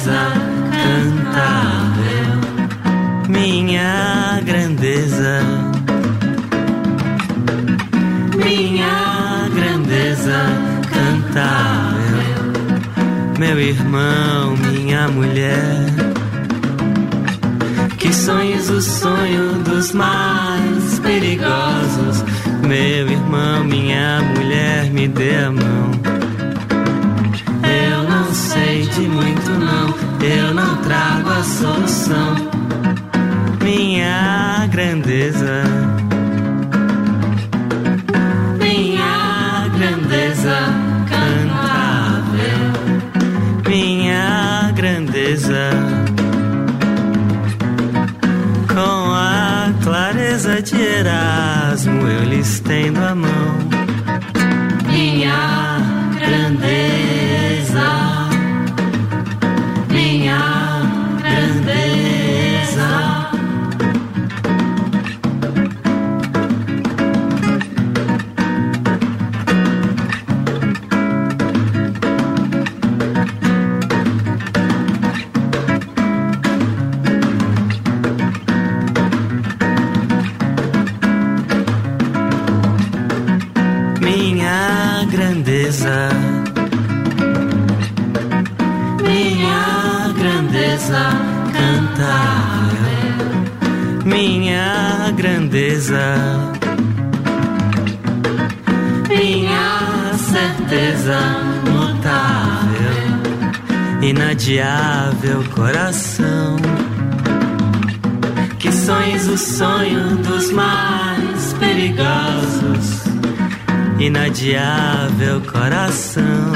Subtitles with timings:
[0.00, 0.32] Grandeza
[0.72, 2.40] cantável,
[3.28, 5.42] minha grandeza,
[8.34, 10.40] minha grandeza
[10.90, 12.52] cantável,
[13.38, 15.84] meu irmão, minha mulher.
[17.98, 22.24] Que sonhos o sonho dos mais perigosos.
[22.66, 25.99] Meu irmão, minha mulher, me dê a mão.
[30.22, 32.34] Eu não trago a solução.
[33.62, 35.64] Minha grandeza.
[38.58, 40.56] Minha grandeza
[41.08, 42.60] cantável.
[43.66, 45.70] Minha grandeza.
[48.68, 53.58] Com a clareza de Erasmo, eu lhe estendo a mão.
[54.86, 55.69] Minha
[104.30, 106.56] inadiável coração.
[108.60, 113.00] Que sonhos o sonho dos mais perigosos
[113.98, 116.52] inadiável coração.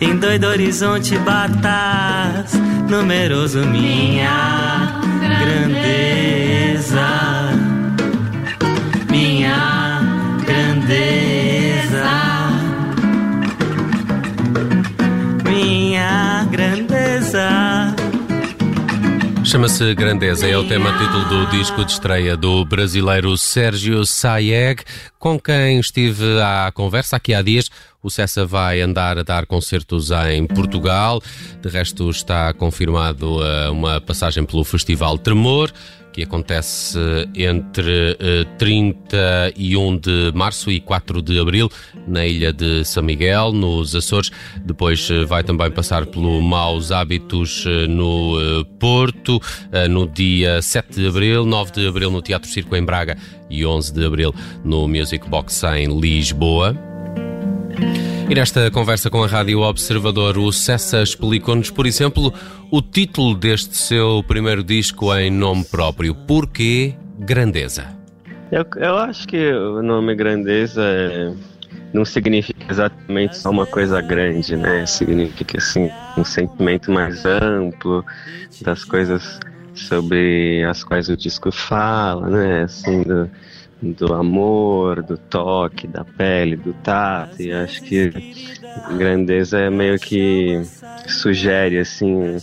[0.00, 2.52] Em doido horizonte batas,
[2.88, 4.55] numeroso minha
[19.56, 24.82] Chama-se Grandeza, é o tema título do disco de estreia do brasileiro Sérgio Saeg,
[25.18, 27.70] com quem estive à conversa aqui há dias.
[28.02, 31.22] O Cessa vai andar a dar concertos em Portugal,
[31.62, 35.72] de resto está confirmado uh, uma passagem pelo Festival Tremor,
[36.16, 36.98] que acontece
[37.34, 41.70] entre uh, 31 de março e 4 de abril
[42.08, 44.30] na ilha de São Miguel, nos Açores.
[44.64, 49.38] Depois uh, vai também passar pelo Maus Hábitos uh, no Porto,
[49.90, 53.18] no dia 7 de abril, 9 de abril no Teatro Circo em Braga
[53.50, 54.34] e 11 de abril
[54.64, 56.85] no Music Box em Lisboa.
[58.28, 62.34] E nesta conversa com a Rádio Observador, o Cessa explicou-nos, por exemplo,
[62.70, 66.12] o título deste seu primeiro disco em nome próprio.
[66.12, 67.96] Porquê Grandeza?
[68.50, 71.32] Eu, eu acho que o nome Grandeza é,
[71.92, 74.84] não significa exatamente só uma coisa grande, né?
[74.86, 78.04] Significa, assim, um sentimento mais amplo
[78.62, 79.38] das coisas
[79.72, 82.62] sobre as quais o disco fala, né?
[82.62, 83.30] Assim, do,
[83.80, 87.40] do amor, do toque, da pele, do tato.
[87.40, 88.10] E acho que
[88.96, 90.62] grandeza é meio que
[91.06, 92.36] sugere assim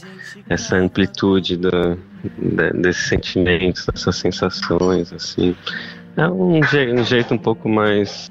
[0.50, 5.56] essa amplitude do, de, desses sentimentos, dessas sensações, assim.
[6.16, 8.28] É um, je, um jeito um pouco mais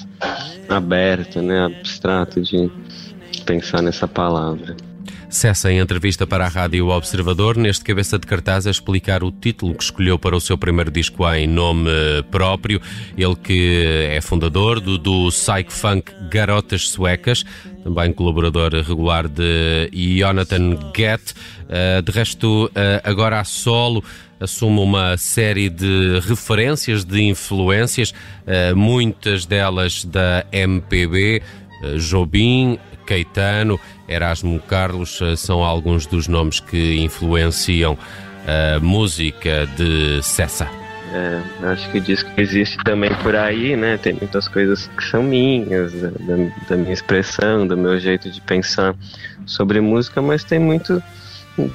[0.68, 2.70] aberto, né, abstrato de
[3.44, 4.76] pensar nessa palavra.
[5.32, 9.74] Cessa em entrevista para a Rádio Observador, neste cabeça de cartaz, a explicar o título
[9.74, 11.88] que escolheu para o seu primeiro disco em nome
[12.30, 12.78] próprio.
[13.16, 17.46] Ele que é fundador do, do Psych Funk Garotas Suecas,
[17.82, 21.32] também colaborador regular de Jonathan Gett.
[21.62, 22.70] Uh, de resto, uh,
[23.02, 24.04] agora a solo,
[24.42, 28.12] assume uma série de referências, de influências,
[28.44, 31.42] eh, muitas delas da MPB, eh,
[31.98, 37.98] Jobim, Caetano, Erasmo Carlos eh, são alguns dos nomes que influenciam
[38.46, 40.68] a música de Cessa.
[41.14, 43.98] É, acho que o disco existe também por aí, né?
[43.98, 46.10] Tem muitas coisas que são minhas, da,
[46.70, 48.94] da, minha expressão, do meu jeito de pensar
[49.44, 51.02] sobre música, mas tem muito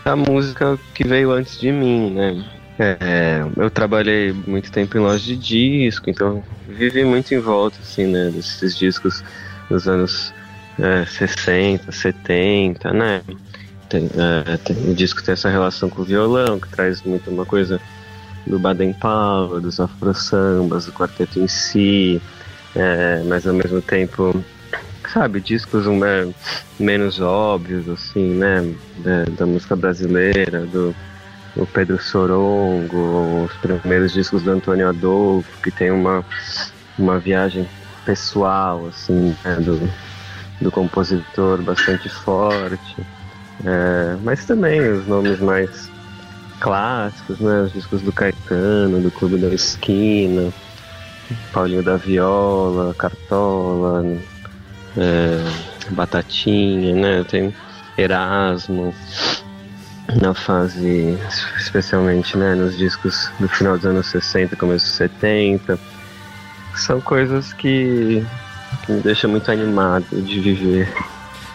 [0.04, 2.44] da música que veio antes de mim, né?
[2.80, 8.08] É, eu trabalhei muito tempo em loja de disco, então vivi muito em volta, assim,
[8.08, 8.32] né?
[8.34, 9.24] Desses discos
[9.70, 10.34] dos anos
[10.80, 13.22] é, 60, 70, né?
[13.90, 17.46] Tem, é, tem, o disco tem essa relação com o violão, que traz muito uma
[17.46, 17.80] coisa
[18.46, 22.22] do Baden Powell, dos afro-sambas, do quarteto em si,
[22.76, 24.44] é, mas ao mesmo tempo,
[25.12, 26.28] sabe, discos um, é,
[26.80, 30.96] menos óbvios, assim, né, da, da música brasileira, do,
[31.56, 36.24] do Pedro Sorongo, os primeiros discos do Antônio Adolfo, que tem uma,
[36.98, 37.68] uma viagem
[38.08, 39.92] pessoal, assim, né, do,
[40.62, 43.06] do compositor bastante forte,
[43.66, 45.92] é, mas também os nomes mais
[46.62, 47.64] clássicos, né?
[47.64, 50.54] Os discos do Caetano, do Clube da Esquina,
[51.52, 54.06] Paulinho da Viola, Cartola,
[54.96, 57.26] é, Batatinha, né?
[57.26, 57.54] Tem
[57.98, 58.96] Erasmo
[60.22, 61.18] na fase,
[61.58, 65.78] especialmente né, nos discos do final dos anos 60, começo dos 70.
[66.78, 68.24] São coisas que,
[68.88, 70.94] me deixam muito animado de viver.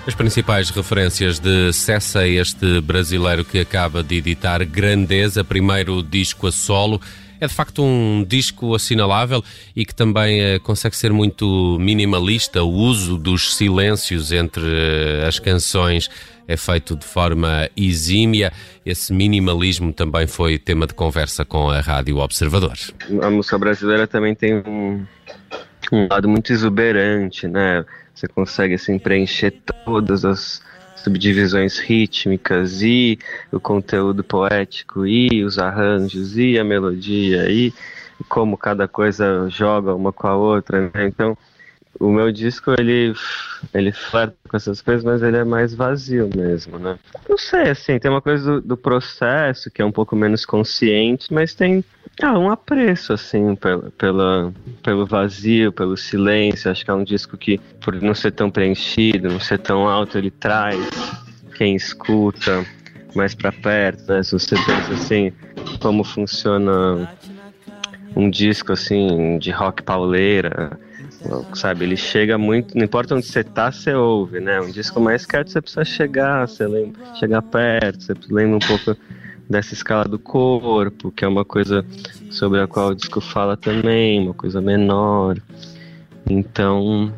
[0.07, 6.53] As principais referências de Cessa, este brasileiro que acaba de editar Grandeza, primeiro disco a
[6.53, 7.01] solo,
[7.43, 9.43] é de facto um disco assinalável
[9.75, 12.62] e que também eh, consegue ser muito minimalista.
[12.62, 16.09] O uso dos silêncios entre eh, as canções
[16.47, 18.53] é feito de forma exímia.
[18.87, 22.77] Esse minimalismo também foi tema de conversa com a Rádio Observador.
[23.21, 25.05] A música brasileira também tem um,
[25.91, 27.85] um lado muito exuberante, né?
[28.15, 29.53] Você consegue assim preencher
[29.85, 30.62] todas as
[31.03, 33.19] subdivisões rítmicas e
[33.51, 37.73] o conteúdo poético e os arranjos e a melodia e
[38.29, 41.07] como cada coisa joga uma com a outra, né?
[41.07, 41.37] Então,
[41.99, 43.15] o meu disco ele
[43.75, 46.99] ele flerta com essas coisas, mas ele é mais vazio mesmo, né?
[47.29, 51.33] Não sei, assim, tem uma coisa do, do processo que é um pouco menos consciente,
[51.33, 51.85] mas tem
[52.20, 56.70] ah, um apreço, assim, pela, pela, pelo vazio, pelo silêncio.
[56.70, 60.19] Acho que é um disco que, por não ser tão preenchido, não ser tão alto,
[60.19, 60.79] ele traz
[61.56, 62.64] quem escuta
[63.14, 64.23] mais para perto, né?
[64.23, 65.32] Se você pensa assim,
[65.81, 67.09] como funciona
[68.15, 70.79] um disco assim de rock pauleira,
[71.55, 71.85] sabe?
[71.85, 74.61] Ele chega muito, não importa onde você tá, você ouve, né?
[74.61, 78.97] Um disco mais quieto você precisa chegar, você lembra, chegar perto, você lembra um pouco
[79.49, 81.85] dessa escala do corpo, que é uma coisa
[82.31, 85.39] sobre a qual o disco fala também, uma coisa menor.
[86.29, 87.12] Então,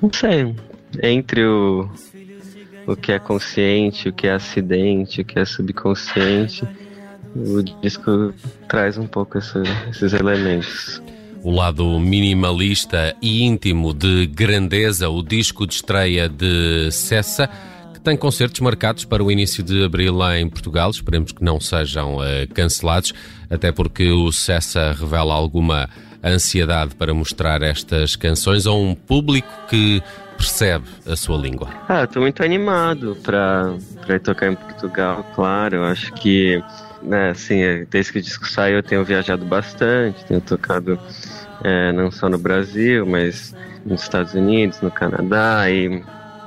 [0.00, 0.54] não sei,
[1.02, 1.88] entre o,
[2.86, 6.66] o que é consciente, o que é acidente, o que é subconsciente,
[7.34, 8.32] o disco
[8.68, 11.02] traz um pouco esses elementos.
[11.42, 17.50] O lado minimalista e íntimo de Grandeza, o disco de estreia de Cessa
[18.02, 20.90] tem concertos marcados para o início de abril em Portugal.
[20.90, 22.22] Esperemos que não sejam uh,
[22.52, 23.12] cancelados,
[23.48, 25.88] até porque o Cessa revela alguma
[26.22, 30.02] ansiedade para mostrar estas canções a um público que
[30.36, 31.68] percebe a sua língua.
[31.88, 33.76] Ah, estou muito animado para
[34.22, 35.84] tocar em Portugal, claro.
[35.84, 36.62] Acho que,
[37.02, 40.98] né, assim, desde que o disco saiu, eu tenho viajado bastante, tenho tocado
[41.62, 43.54] é, não só no Brasil, mas
[43.84, 46.02] nos Estados Unidos, no Canadá e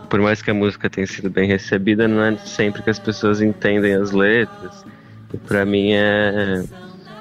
[0.06, 3.42] por mais que a música tenha sido bem recebida, não é sempre que as pessoas
[3.42, 4.86] entendem as letras.
[5.34, 6.64] E para mim é,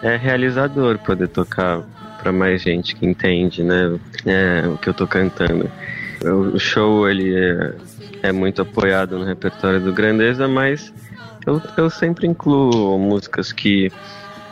[0.03, 1.83] é realizador poder tocar
[2.23, 5.71] para mais gente que entende, né, é, o que eu tô cantando.
[6.55, 7.75] O show ele é,
[8.23, 10.93] é muito apoiado no repertório do Grandeza, mas
[11.47, 13.93] eu, eu sempre incluo músicas que,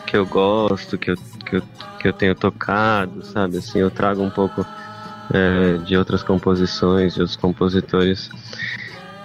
[0.07, 1.63] que eu gosto, que eu, que, eu,
[1.99, 3.57] que eu tenho tocado, sabe?
[3.57, 4.67] Assim, eu trago um pouco
[5.33, 8.31] é, de outras composições, de outros compositores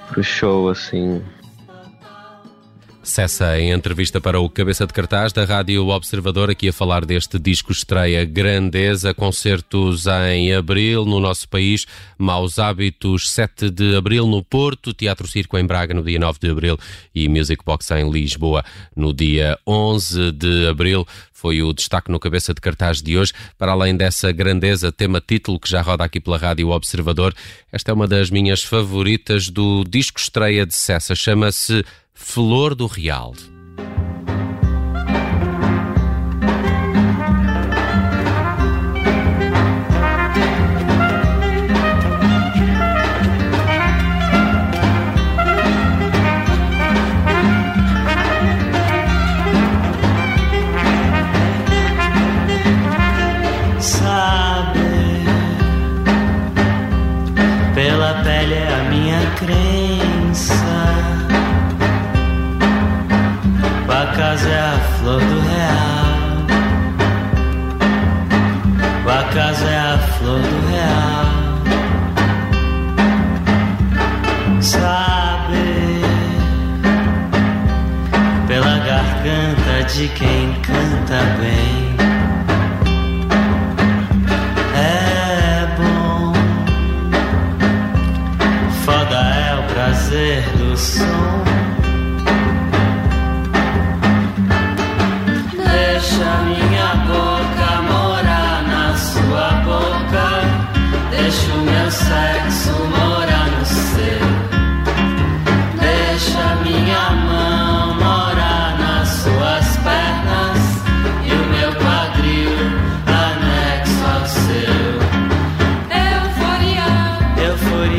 [0.10, 1.22] pro show, assim.
[3.08, 7.40] Cessa em entrevista para o Cabeça de Cartaz da Rádio Observador, aqui a falar deste
[7.40, 11.88] disco estreia Grandeza, concertos em abril no nosso país,
[12.18, 16.50] Maus Hábitos 7 de abril no Porto, Teatro Circo em Braga no dia 9 de
[16.50, 16.78] abril
[17.16, 21.08] e Music Box em Lisboa no dia 11 de abril.
[21.32, 23.32] Foi o destaque no cabeça de cartaz de hoje.
[23.58, 27.34] Para além dessa grandeza, tema título que já roda aqui pela Rádio Observador,
[27.72, 31.16] esta é uma das minhas favoritas do disco estreia de Cessa.
[31.16, 31.86] Chama-se
[32.20, 33.57] Flor do Real.
[69.38, 69.87] casa.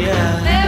[0.09, 0.68] yeah.